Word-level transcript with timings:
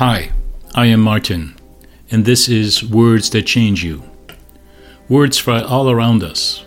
Hi, 0.00 0.30
I 0.74 0.86
am 0.86 1.02
Martin, 1.02 1.56
and 2.10 2.24
this 2.24 2.48
is 2.48 2.82
Words 2.82 3.28
That 3.28 3.42
Change 3.42 3.84
You. 3.84 4.02
Words 5.10 5.36
fly 5.36 5.60
all 5.60 5.90
around 5.90 6.22
us 6.22 6.64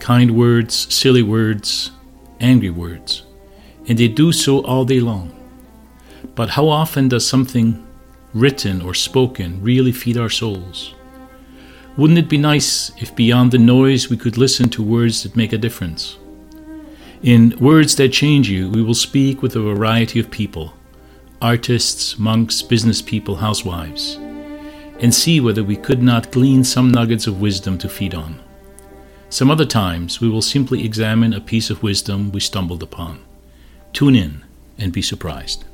kind 0.00 0.32
words, 0.32 0.92
silly 0.92 1.22
words, 1.22 1.92
angry 2.40 2.70
words, 2.70 3.22
and 3.86 3.96
they 3.96 4.08
do 4.08 4.32
so 4.32 4.64
all 4.64 4.84
day 4.84 4.98
long. 4.98 5.30
But 6.34 6.50
how 6.50 6.68
often 6.68 7.06
does 7.06 7.24
something 7.24 7.86
written 8.34 8.82
or 8.82 8.94
spoken 8.94 9.62
really 9.62 9.92
feed 9.92 10.16
our 10.16 10.28
souls? 10.28 10.92
Wouldn't 11.96 12.18
it 12.18 12.28
be 12.28 12.36
nice 12.36 12.90
if 13.00 13.14
beyond 13.14 13.52
the 13.52 13.58
noise 13.58 14.10
we 14.10 14.16
could 14.16 14.36
listen 14.36 14.70
to 14.70 14.82
words 14.82 15.22
that 15.22 15.36
make 15.36 15.52
a 15.52 15.58
difference? 15.58 16.18
In 17.22 17.56
Words 17.60 17.94
That 17.94 18.08
Change 18.08 18.50
You, 18.50 18.68
we 18.68 18.82
will 18.82 18.94
speak 18.94 19.40
with 19.40 19.54
a 19.54 19.60
variety 19.60 20.18
of 20.18 20.32
people 20.32 20.74
artists, 21.40 22.18
monks, 22.18 22.62
business 22.62 23.02
people, 23.02 23.36
housewives 23.36 24.18
and 25.00 25.14
see 25.14 25.40
whether 25.40 25.62
we 25.62 25.76
could 25.76 26.02
not 26.02 26.32
glean 26.32 26.64
some 26.64 26.90
nuggets 26.90 27.26
of 27.26 27.40
wisdom 27.40 27.78
to 27.78 27.88
feed 27.88 28.14
on. 28.14 28.40
Some 29.28 29.50
other 29.50 29.66
times 29.66 30.20
we 30.20 30.28
will 30.28 30.42
simply 30.42 30.84
examine 30.84 31.34
a 31.34 31.40
piece 31.40 31.70
of 31.70 31.82
wisdom 31.82 32.32
we 32.32 32.40
stumbled 32.40 32.82
upon. 32.82 33.20
Tune 33.92 34.16
in 34.16 34.44
and 34.78 34.92
be 34.92 35.02
surprised. 35.02 35.64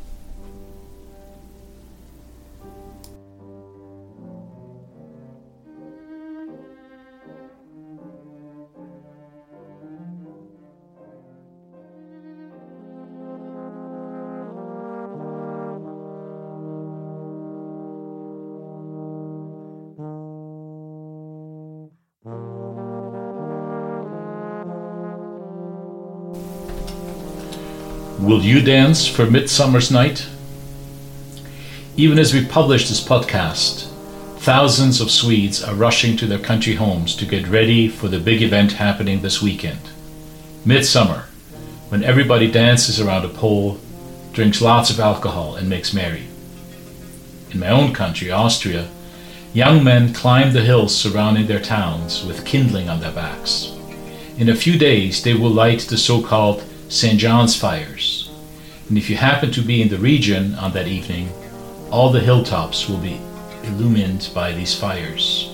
Will 28.23 28.41
you 28.41 28.63
dance 28.63 29.05
for 29.05 29.29
Midsummer's 29.29 29.91
Night? 29.91 30.29
Even 31.97 32.21
as 32.21 32.33
we 32.33 32.45
publish 32.45 32.89
this 32.89 33.03
podcast, 33.03 33.91
thousands 34.39 35.01
of 35.01 35.11
Swedes 35.11 35.61
are 35.61 35.75
rushing 35.75 36.17
to 36.19 36.27
their 36.27 36.39
country 36.39 36.77
homes 36.77 37.17
to 37.17 37.27
get 37.27 37.49
ready 37.49 37.89
for 37.89 38.07
the 38.07 38.21
big 38.21 38.41
event 38.41 38.75
happening 38.75 39.23
this 39.23 39.43
weekend. 39.43 39.91
Midsummer, 40.65 41.25
when 41.89 42.05
everybody 42.05 42.49
dances 42.49 43.01
around 43.01 43.25
a 43.25 43.29
pole, 43.29 43.81
drinks 44.33 44.63
lots 44.63 44.89
of 44.89 45.01
alcohol, 45.01 45.57
and 45.57 45.69
makes 45.69 45.93
merry. 45.93 46.29
In 47.51 47.59
my 47.59 47.71
own 47.71 47.93
country, 47.93 48.31
Austria, 48.31 48.89
young 49.53 49.83
men 49.83 50.15
climb 50.15 50.53
the 50.53 50.63
hills 50.63 50.97
surrounding 50.97 51.49
their 51.49 51.61
towns 51.61 52.25
with 52.25 52.47
kindling 52.47 52.89
on 52.89 53.01
their 53.01 53.11
backs. 53.11 53.77
In 54.39 54.49
a 54.49 54.55
few 54.55 54.79
days, 54.79 55.25
they 55.25 55.35
will 55.35 55.51
light 55.51 55.81
the 55.81 55.99
so 55.99 56.23
called 56.23 56.63
St. 56.93 57.19
John's 57.19 57.57
fires. 57.57 58.29
And 58.91 58.99
if 58.99 59.09
you 59.09 59.17
happen 59.17 59.51
to 59.53 59.63
be 59.63 59.81
in 59.81 59.89
the 59.89 59.97
region 59.97 60.55
on 60.57 60.73
that 60.73 60.87
evening, 60.87 61.31
all 61.91 62.11
the 62.11 62.21
hilltops 62.21 62.87
will 62.87 62.99
be 62.99 63.19
illumined 63.63 64.29
by 64.35 64.53
these 64.53 64.79
fires. 64.79 65.51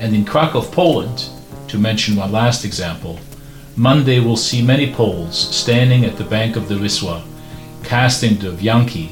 And 0.00 0.16
in 0.16 0.24
Krakow, 0.24 0.62
Poland, 0.62 1.28
to 1.68 1.78
mention 1.78 2.16
one 2.16 2.32
last 2.32 2.64
example, 2.64 3.20
Monday 3.76 4.18
will 4.18 4.36
see 4.36 4.60
many 4.60 4.92
Poles 4.92 5.38
standing 5.38 6.04
at 6.04 6.16
the 6.16 6.24
bank 6.24 6.56
of 6.56 6.68
the 6.68 6.74
Wisła, 6.74 7.22
casting 7.84 8.36
the 8.38 8.50
wianki, 8.50 9.10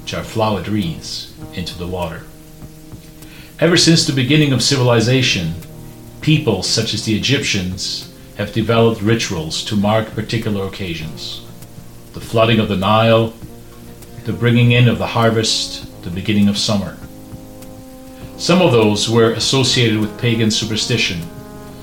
which 0.00 0.14
are 0.14 0.24
flowered 0.24 0.68
wreaths, 0.68 1.34
into 1.52 1.76
the 1.76 1.86
water. 1.86 2.22
Ever 3.60 3.76
since 3.76 4.06
the 4.06 4.14
beginning 4.14 4.54
of 4.54 4.62
civilization, 4.62 5.52
people 6.22 6.62
such 6.62 6.94
as 6.94 7.04
the 7.04 7.14
Egyptians 7.14 8.08
have 8.38 8.52
developed 8.52 9.02
rituals 9.02 9.64
to 9.64 9.76
mark 9.76 10.14
particular 10.14 10.66
occasions 10.66 11.44
the 12.14 12.20
flooding 12.20 12.58
of 12.58 12.68
the 12.68 12.76
Nile, 12.76 13.34
the 14.24 14.32
bringing 14.32 14.72
in 14.72 14.88
of 14.88 14.98
the 14.98 15.06
harvest, 15.06 16.02
the 16.02 16.10
beginning 16.10 16.48
of 16.48 16.56
summer. 16.56 16.96
Some 18.38 18.62
of 18.62 18.72
those 18.72 19.10
were 19.10 19.32
associated 19.32 20.00
with 20.00 20.18
pagan 20.18 20.50
superstition, 20.50 21.20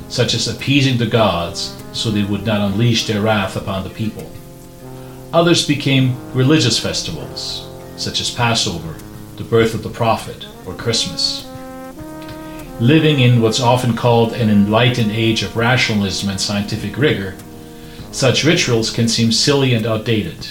such 0.09 0.33
as 0.33 0.47
appeasing 0.47 0.97
the 0.97 1.05
gods 1.05 1.81
so 1.93 2.09
they 2.09 2.23
would 2.23 2.45
not 2.45 2.71
unleash 2.71 3.05
their 3.05 3.21
wrath 3.21 3.55
upon 3.55 3.83
the 3.83 3.89
people. 3.91 4.29
Others 5.31 5.67
became 5.67 6.17
religious 6.33 6.79
festivals, 6.79 7.69
such 7.95 8.19
as 8.19 8.31
Passover, 8.31 8.97
the 9.37 9.43
birth 9.43 9.73
of 9.73 9.83
the 9.83 9.89
prophet, 9.89 10.47
or 10.65 10.73
Christmas 10.73 11.44
living 12.79 13.21
in 13.21 13.41
what's 13.41 13.61
often 13.61 13.95
called 13.95 14.33
an 14.33 14.49
enlightened 14.49 15.11
age 15.11 15.43
of 15.43 15.55
rationalism 15.55 16.29
and 16.29 16.39
scientific 16.39 16.97
rigor, 16.97 17.35
such 18.11 18.43
rituals 18.43 18.91
can 18.91 19.07
seem 19.07 19.31
silly 19.31 19.73
and 19.73 19.85
outdated. 19.85 20.47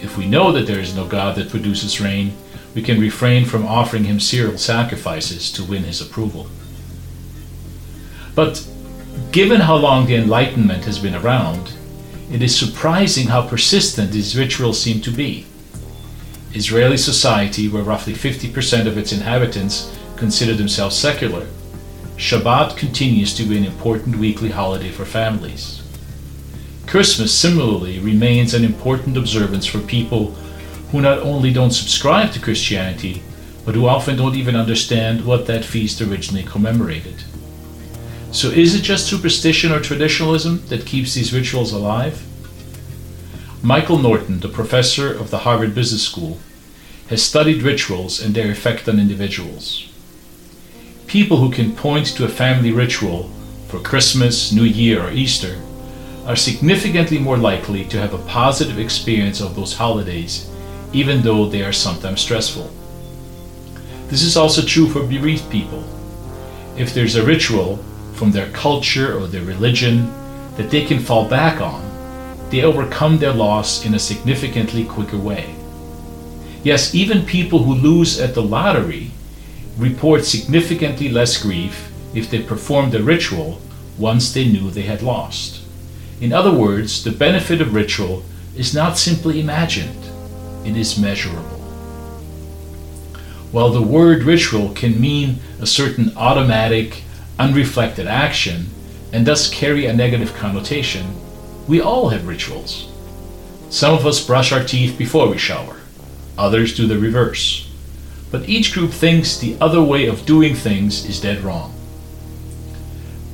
If 0.00 0.16
we 0.16 0.26
know 0.26 0.50
that 0.52 0.66
there 0.66 0.80
is 0.80 0.94
no 0.94 1.06
God 1.06 1.36
that 1.36 1.50
produces 1.50 2.00
rain, 2.00 2.36
we 2.74 2.82
can 2.82 3.00
refrain 3.00 3.44
from 3.44 3.66
offering 3.66 4.04
him 4.04 4.20
cereal 4.20 4.58
sacrifices 4.58 5.52
to 5.52 5.64
win 5.64 5.84
his 5.84 6.00
approval. 6.00 6.48
But 8.34 8.66
given 9.32 9.60
how 9.60 9.76
long 9.76 10.06
the 10.06 10.16
Enlightenment 10.16 10.84
has 10.84 10.98
been 10.98 11.14
around, 11.14 11.74
it 12.30 12.42
is 12.42 12.56
surprising 12.56 13.26
how 13.26 13.46
persistent 13.46 14.12
these 14.12 14.38
rituals 14.38 14.80
seem 14.80 15.00
to 15.02 15.10
be. 15.10 15.46
Israeli 16.54 16.96
society, 16.96 17.68
where 17.68 17.82
roughly 17.82 18.14
50% 18.14 18.86
of 18.86 18.96
its 18.96 19.12
inhabitants 19.12 19.96
consider 20.20 20.54
themselves 20.54 20.96
secular, 20.96 21.48
Shabbat 22.16 22.76
continues 22.76 23.34
to 23.34 23.44
be 23.44 23.56
an 23.56 23.64
important 23.64 24.16
weekly 24.16 24.50
holiday 24.50 24.90
for 24.90 25.06
families. 25.06 25.82
Christmas 26.86 27.34
similarly 27.34 27.98
remains 27.98 28.52
an 28.52 28.62
important 28.62 29.16
observance 29.16 29.64
for 29.64 29.80
people 29.80 30.32
who 30.92 31.00
not 31.00 31.18
only 31.20 31.52
don't 31.52 31.70
subscribe 31.70 32.32
to 32.32 32.40
Christianity, 32.40 33.22
but 33.64 33.74
who 33.74 33.86
often 33.86 34.16
don't 34.16 34.34
even 34.34 34.54
understand 34.54 35.24
what 35.24 35.46
that 35.46 35.64
feast 35.64 36.02
originally 36.02 36.42
commemorated. 36.42 37.24
So, 38.30 38.48
is 38.48 38.74
it 38.74 38.82
just 38.82 39.06
superstition 39.06 39.72
or 39.72 39.80
traditionalism 39.80 40.66
that 40.66 40.86
keeps 40.86 41.14
these 41.14 41.32
rituals 41.32 41.72
alive? 41.72 42.22
Michael 43.62 43.98
Norton, 43.98 44.40
the 44.40 44.48
professor 44.48 45.12
of 45.12 45.30
the 45.30 45.38
Harvard 45.38 45.74
Business 45.74 46.02
School, 46.02 46.38
has 47.08 47.22
studied 47.22 47.62
rituals 47.62 48.20
and 48.20 48.34
their 48.34 48.50
effect 48.50 48.88
on 48.88 49.00
individuals. 49.00 49.89
People 51.10 51.38
who 51.38 51.50
can 51.50 51.74
point 51.74 52.06
to 52.06 52.24
a 52.24 52.28
family 52.28 52.70
ritual 52.70 53.28
for 53.66 53.80
Christmas, 53.80 54.52
New 54.52 54.62
Year, 54.62 55.02
or 55.02 55.10
Easter 55.10 55.60
are 56.24 56.36
significantly 56.36 57.18
more 57.18 57.36
likely 57.36 57.84
to 57.86 57.98
have 57.98 58.14
a 58.14 58.26
positive 58.28 58.78
experience 58.78 59.40
of 59.40 59.56
those 59.56 59.74
holidays, 59.74 60.48
even 60.92 61.20
though 61.20 61.46
they 61.46 61.64
are 61.64 61.72
sometimes 61.72 62.20
stressful. 62.20 62.70
This 64.06 64.22
is 64.22 64.36
also 64.36 64.62
true 64.62 64.88
for 64.88 65.02
bereaved 65.04 65.50
people. 65.50 65.82
If 66.76 66.94
there's 66.94 67.16
a 67.16 67.26
ritual 67.26 67.78
from 68.14 68.30
their 68.30 68.48
culture 68.52 69.18
or 69.18 69.26
their 69.26 69.42
religion 69.42 70.06
that 70.56 70.70
they 70.70 70.84
can 70.84 71.00
fall 71.00 71.28
back 71.28 71.60
on, 71.60 71.82
they 72.50 72.62
overcome 72.62 73.18
their 73.18 73.32
loss 73.32 73.84
in 73.84 73.94
a 73.94 73.98
significantly 73.98 74.84
quicker 74.84 75.18
way. 75.18 75.56
Yes, 76.62 76.94
even 76.94 77.26
people 77.26 77.64
who 77.64 77.74
lose 77.74 78.20
at 78.20 78.32
the 78.32 78.42
lottery 78.42 79.10
report 79.78 80.24
significantly 80.24 81.08
less 81.08 81.40
grief 81.42 81.90
if 82.14 82.30
they 82.30 82.42
performed 82.42 82.92
the 82.92 83.02
ritual 83.02 83.60
once 83.98 84.32
they 84.32 84.48
knew 84.48 84.70
they 84.70 84.82
had 84.82 85.02
lost. 85.02 85.62
In 86.20 86.32
other 86.32 86.52
words, 86.52 87.04
the 87.04 87.12
benefit 87.12 87.60
of 87.60 87.74
ritual 87.74 88.22
is 88.56 88.74
not 88.74 88.98
simply 88.98 89.40
imagined, 89.40 90.04
it 90.64 90.76
is 90.76 90.98
measurable. 90.98 91.42
While 93.52 93.70
the 93.70 93.82
word 93.82 94.22
ritual 94.22 94.72
can 94.74 95.00
mean 95.00 95.38
a 95.60 95.66
certain 95.66 96.12
automatic, 96.16 97.02
unreflected 97.38 98.06
action 98.06 98.66
and 99.12 99.26
thus 99.26 99.50
carry 99.50 99.86
a 99.86 99.92
negative 99.92 100.34
connotation, 100.34 101.06
we 101.66 101.80
all 101.80 102.08
have 102.10 102.28
rituals. 102.28 102.88
Some 103.70 103.94
of 103.94 104.06
us 104.06 104.24
brush 104.24 104.52
our 104.52 104.64
teeth 104.64 104.98
before 104.98 105.28
we 105.28 105.38
shower, 105.38 105.76
others 106.36 106.74
do 106.76 106.86
the 106.86 106.98
reverse 106.98 107.69
but 108.30 108.48
each 108.48 108.72
group 108.72 108.90
thinks 108.92 109.36
the 109.36 109.56
other 109.60 109.82
way 109.82 110.06
of 110.06 110.26
doing 110.26 110.54
things 110.54 111.04
is 111.04 111.20
dead 111.20 111.42
wrong. 111.42 111.74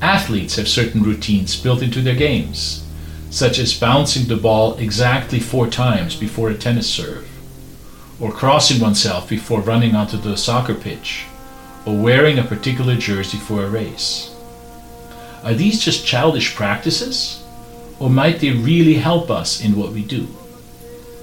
Athletes 0.01 0.57
have 0.57 0.69
certain 0.69 1.03
routines 1.03 1.61
built 1.61 1.83
into 1.83 2.01
their 2.01 2.15
games, 2.15 2.87
such 3.31 3.59
as 3.59 3.79
bouncing 3.79 4.27
the 4.27 4.37
ball 4.37 4.75
exactly 4.79 5.41
four 5.41 5.69
times 5.69 6.17
before 6.17 6.51
a 6.51 6.55
tennis 6.55 6.89
serve, 6.89 7.29
or 8.21 8.33
crossing 8.33 8.81
oneself 8.81 9.29
before 9.29 9.61
running 9.61 9.95
onto 9.95 10.17
the 10.17 10.37
soccer 10.37 10.75
pitch, 10.75 11.25
or 11.85 11.97
wearing 11.97 12.39
a 12.39 12.45
particular 12.45 12.97
jersey 12.97 13.39
for 13.39 13.65
a 13.65 13.69
race. 13.69 14.35
Are 15.45 15.55
these 15.55 15.85
just 15.85 16.07
childish 16.07 16.55
practices, 16.55 17.43
or 17.99 18.11
might 18.11 18.41
they 18.41 18.51
really 18.51 18.95
help 18.95 19.31
us 19.31 19.63
in 19.63 19.77
what 19.77 19.93
we 19.93 20.03
do? 20.03 20.29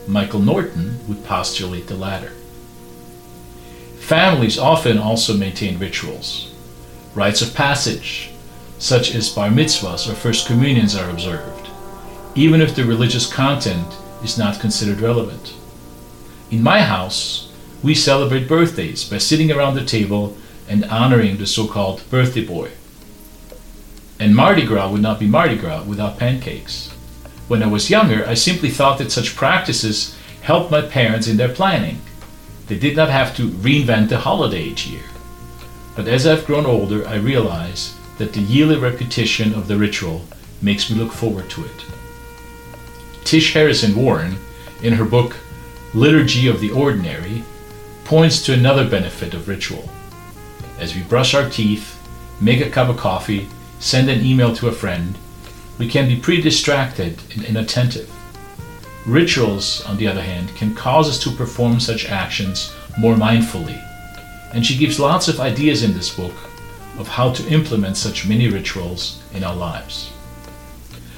Michael 0.08 0.40
Norton 0.40 1.00
would 1.08 1.24
postulate 1.26 1.88
the 1.88 1.96
latter. 1.96 2.32
Families 4.14 4.60
often 4.60 5.00
also 5.00 5.36
maintain 5.36 5.80
rituals. 5.80 6.54
Rites 7.16 7.42
of 7.42 7.56
passage, 7.56 8.30
such 8.78 9.16
as 9.16 9.32
bar 9.32 9.50
mitzvahs 9.50 10.08
or 10.08 10.14
first 10.14 10.46
communions, 10.46 10.96
are 10.96 11.10
observed, 11.10 11.72
even 12.36 12.62
if 12.62 12.76
the 12.76 12.86
religious 12.86 13.26
content 13.26 13.92
is 14.24 14.38
not 14.38 14.60
considered 14.60 15.00
relevant. 15.00 15.56
In 16.52 16.62
my 16.62 16.84
house, 16.84 17.52
we 17.82 17.96
celebrate 17.96 18.48
birthdays 18.48 19.04
by 19.04 19.18
sitting 19.18 19.52
around 19.52 19.74
the 19.74 19.84
table 19.84 20.38
and 20.70 20.86
honoring 20.86 21.38
the 21.38 21.48
so 21.48 21.66
called 21.66 22.08
birthday 22.12 22.46
boy. 22.46 22.70
And 24.20 24.36
Mardi 24.36 24.64
Gras 24.64 24.92
would 24.92 25.02
not 25.02 25.20
be 25.20 25.26
Mardi 25.26 25.58
Gras 25.58 25.86
without 25.86 26.20
pancakes. 26.20 26.92
When 27.48 27.64
I 27.64 27.68
was 27.68 27.90
younger, 27.90 28.24
I 28.28 28.36
simply 28.36 28.70
thought 28.70 29.00
that 29.00 29.12
such 29.12 29.36
practices 29.36 30.16
helped 30.44 30.70
my 30.70 30.84
parents 30.84 31.28
in 31.28 31.38
their 31.38 31.50
planning. 31.50 32.00
They 32.68 32.80
did 32.80 32.96
not 32.96 33.10
have 33.10 33.36
to 33.36 33.50
reinvent 33.50 34.10
the 34.10 34.20
holiday 34.20 34.64
each 34.64 34.88
year. 34.88 35.04
But 35.96 36.08
as 36.08 36.26
I've 36.26 36.46
grown 36.46 36.66
older, 36.66 37.08
I 37.08 37.16
realize 37.16 37.96
that 38.18 38.34
the 38.34 38.42
yearly 38.42 38.78
repetition 38.78 39.54
of 39.54 39.68
the 39.68 39.78
ritual 39.78 40.26
makes 40.62 40.90
me 40.90 40.98
look 40.98 41.12
forward 41.12 41.50
to 41.52 41.66
it. 41.66 41.86
Tish 43.24 43.54
Harrison 43.54 43.96
Warren, 43.96 44.38
in 44.82 44.94
her 44.94 45.06
book 45.06 45.36
Liturgy 45.94 46.48
of 46.48 46.60
the 46.60 46.72
Ordinary, 46.72 47.44
points 48.06 48.44
to 48.46 48.54
another 48.54 48.90
benefit 48.90 49.34
of 49.34 49.48
ritual. 49.48 49.90
As 50.80 50.96
we 50.96 51.02
brush 51.04 51.34
our 51.34 51.50
teeth, 51.50 52.00
make 52.42 52.62
a 52.62 52.70
cup 52.70 52.90
of 52.90 52.98
coffee, 52.98 53.48
send 53.80 54.10
an 54.10 54.26
email 54.26 54.56
to 54.56 54.68
a 54.68 54.72
friend, 54.72 55.18
we 55.78 55.88
can 55.88 56.08
be 56.08 56.20
pretty 56.20 56.42
distracted 56.42 57.20
and 57.36 57.44
inattentive. 57.46 58.10
Rituals, 59.06 59.84
on 59.86 59.98
the 59.98 60.08
other 60.08 60.22
hand, 60.22 60.56
can 60.56 60.74
cause 60.74 61.10
us 61.10 61.20
to 61.24 61.36
perform 61.36 61.80
such 61.80 62.06
actions 62.06 62.74
more 62.98 63.16
mindfully. 63.16 63.82
And 64.54 64.66
she 64.66 64.78
gives 64.78 65.00
lots 65.00 65.28
of 65.28 65.40
ideas 65.40 65.84
in 65.84 65.94
this 65.94 66.16
book 66.16 66.36
of 66.98 67.08
how 67.08 67.34
to 67.34 67.48
implement 67.50 67.98
such 67.98 68.28
mini 68.28 68.48
rituals 68.48 69.22
in 69.34 69.44
our 69.44 69.56
lives. 69.56 70.12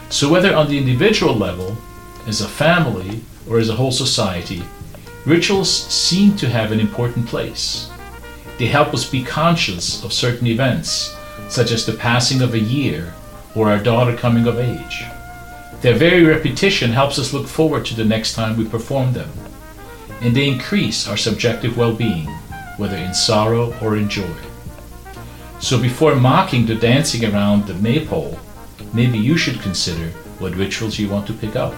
So, 0.09 0.31
whether 0.31 0.55
on 0.55 0.67
the 0.67 0.77
individual 0.77 1.35
level, 1.35 1.77
as 2.25 2.41
a 2.41 2.47
family, 2.47 3.21
or 3.47 3.59
as 3.59 3.69
a 3.69 3.75
whole 3.75 3.91
society, 3.91 4.63
rituals 5.25 5.71
seem 5.71 6.35
to 6.37 6.49
have 6.49 6.71
an 6.71 6.79
important 6.79 7.27
place. 7.27 7.89
They 8.57 8.67
help 8.67 8.93
us 8.93 9.09
be 9.09 9.23
conscious 9.23 10.03
of 10.03 10.13
certain 10.13 10.47
events, 10.47 11.15
such 11.49 11.71
as 11.71 11.85
the 11.85 11.93
passing 11.93 12.41
of 12.41 12.53
a 12.53 12.59
year 12.59 13.13
or 13.53 13.69
our 13.69 13.77
daughter 13.77 14.15
coming 14.15 14.47
of 14.47 14.59
age. 14.59 15.03
Their 15.81 15.95
very 15.95 16.23
repetition 16.23 16.91
helps 16.91 17.19
us 17.19 17.33
look 17.33 17.47
forward 17.47 17.85
to 17.85 17.95
the 17.95 18.05
next 18.05 18.33
time 18.33 18.57
we 18.57 18.67
perform 18.67 19.13
them, 19.13 19.29
and 20.21 20.35
they 20.35 20.47
increase 20.47 21.07
our 21.07 21.17
subjective 21.17 21.77
well 21.77 21.93
being, 21.93 22.27
whether 22.77 22.97
in 22.97 23.13
sorrow 23.13 23.73
or 23.81 23.97
in 23.97 24.09
joy. 24.09 24.35
So 25.59 25.81
before 25.81 26.15
mocking 26.15 26.65
the 26.65 26.75
dancing 26.75 27.25
around 27.25 27.65
the 27.65 27.73
maypole, 27.75 28.39
maybe 28.93 29.17
you 29.17 29.37
should 29.37 29.61
consider 29.61 30.09
what 30.39 30.55
rituals 30.55 30.99
you 30.99 31.09
want 31.09 31.27
to 31.27 31.33
pick 31.33 31.55
up. 31.55 31.73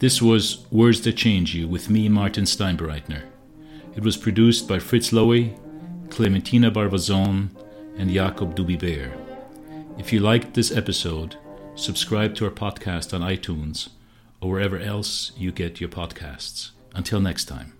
This 0.00 0.22
was 0.22 0.64
Words 0.70 1.02
That 1.02 1.12
Change 1.12 1.54
You 1.54 1.68
with 1.68 1.90
me, 1.90 2.08
Martin 2.08 2.44
Steinbereitner. 2.44 3.22
It 3.94 4.02
was 4.02 4.16
produced 4.16 4.66
by 4.66 4.78
Fritz 4.78 5.10
Lowy, 5.10 5.58
Clementina 6.08 6.70
Barbazon, 6.70 7.50
and 7.98 8.10
Jakob 8.10 8.56
Dubiber. 8.56 9.12
If 9.98 10.10
you 10.10 10.20
liked 10.20 10.54
this 10.54 10.74
episode, 10.74 11.36
subscribe 11.74 12.34
to 12.36 12.46
our 12.46 12.50
podcast 12.50 13.12
on 13.12 13.20
iTunes 13.20 13.90
or 14.40 14.52
wherever 14.52 14.78
else 14.78 15.32
you 15.36 15.52
get 15.52 15.82
your 15.82 15.90
podcasts. 15.90 16.70
Until 16.94 17.20
next 17.20 17.44
time. 17.44 17.74